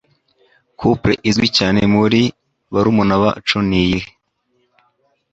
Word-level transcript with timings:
couple 0.79 1.13
izwi 1.29 1.47
cyane 1.57 1.81
muri 1.95 2.21
barumuna 2.73 3.15
bacu 3.23 3.57
n’yihe? 3.69 4.09